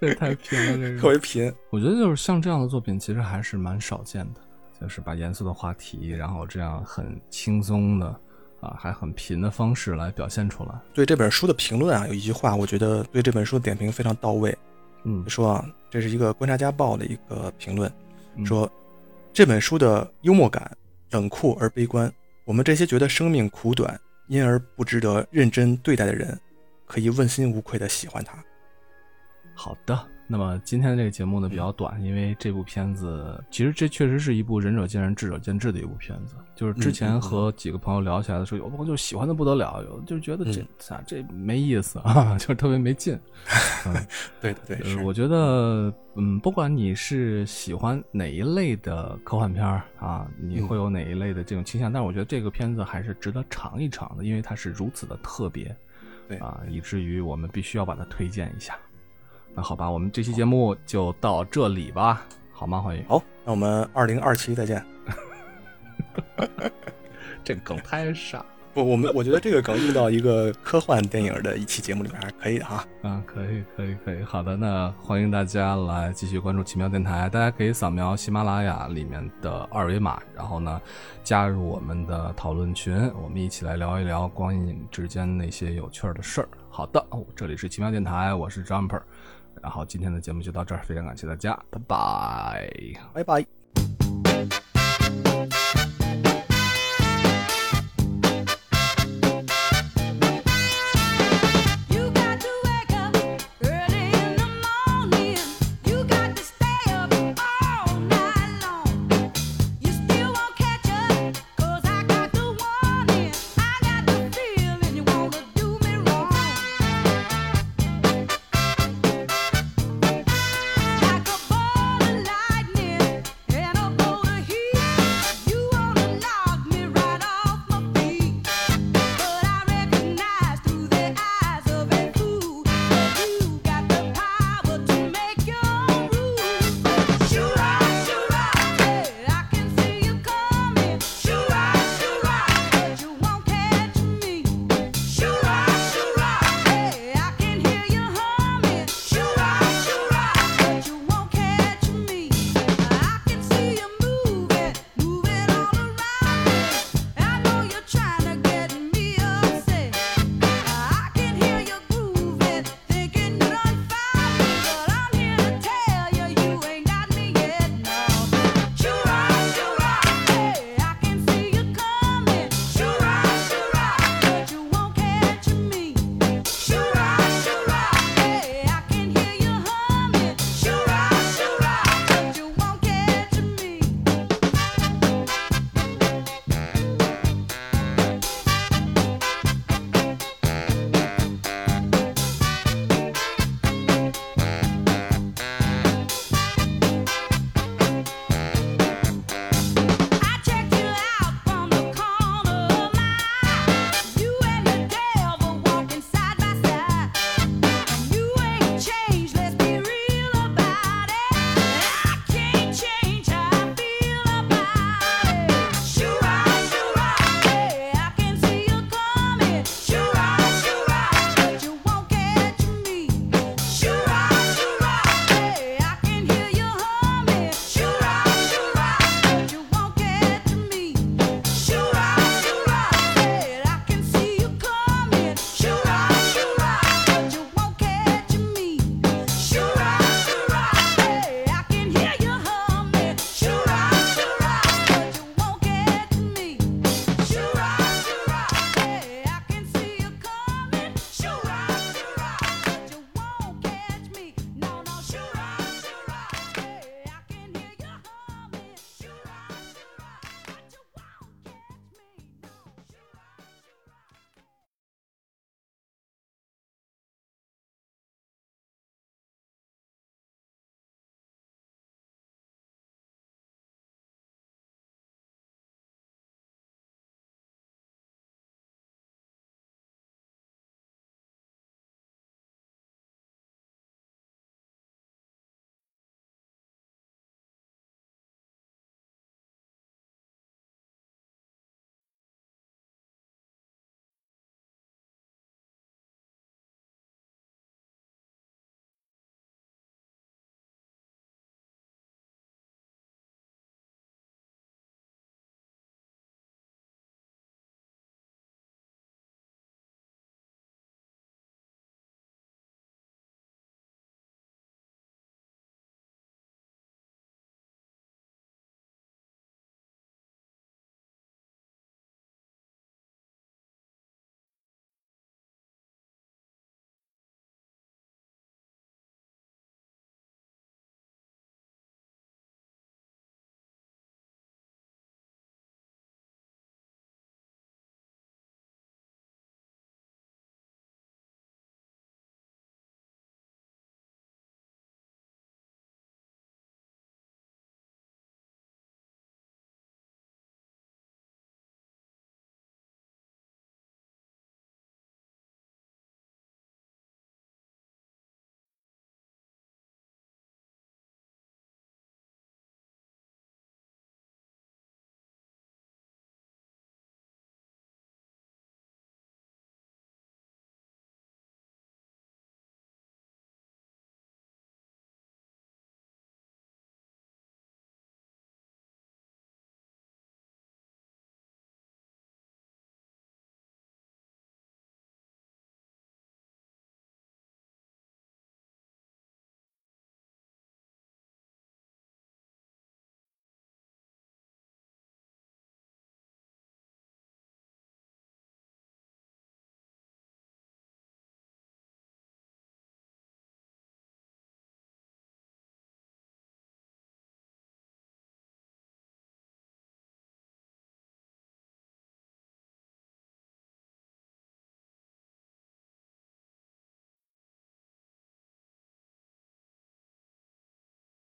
[0.00, 1.52] 这太贫了，这个特别贫。
[1.70, 4.40] 我觉得就是像这样的作品，其实还是蛮少见的，
[4.80, 8.06] 就是把严肃的话题，然后这样很轻松的
[8.60, 10.70] 啊，还很贫的方式来表现出来。
[10.94, 14.56] 对这本书的评论啊，有一句话，我觉得对这本书的点评非常到位。
[15.04, 17.90] 嗯，说啊，这是一个《观察家报》的一个评论，
[18.44, 18.70] 说
[19.38, 20.76] 这本书的幽默感
[21.12, 22.12] 冷酷而悲观。
[22.44, 26.36] 我们这些觉得生命苦短，因而不值得认真对待的人，
[26.86, 28.36] 可以问心无愧的喜欢它。
[29.54, 29.96] 好的，
[30.30, 36.34] 那么今天的这个节目呢比较短，因为这部片子其实这确实是一部仁者见仁，智者见智的一部片子。
[36.54, 43.18] 就是之前和几个朋友聊起来的时候，有朋友就喜欢的不得了，有就觉得这咋这没意思啊， 就是特别没劲。
[44.42, 49.64] 对对对，我觉得嗯，不管你是喜欢哪一类的科幻片
[49.98, 55.74] 啊，你会有哪一类的这种倾向，但是我觉得这个片子还是值得尝一尝的，因为它是如此的特别，
[56.28, 58.76] 对啊，以至于我们必须要把它推荐一下。
[59.54, 62.80] 那好吧，我们这期节目就到这里吧，好吗？
[62.80, 63.04] 欢迎。
[63.08, 64.84] 好，那我们二零二七再见。
[67.42, 68.44] 这梗太傻。
[68.74, 72.84] 不，我们我觉得这个梗用到一个科幻电影的一期节目里面还是可以的哈。
[73.02, 74.22] 嗯，可以，可以，可以。
[74.22, 80.80] 好的，那欢迎大家来继续关注奇妙电台，大家可以扫描喜马拉雅里面的二维码，然后呢
[81.24, 86.48] 加入我们的讨论群，我们一起来聊一聊光影之间那些有趣的事儿。
[86.68, 89.00] 好的，这里是奇妙电台，我是 Jumper。
[89.62, 92.70] 然后今天的节目就到这儿，非常感谢大家，拜拜，
[93.12, 93.57] 拜拜。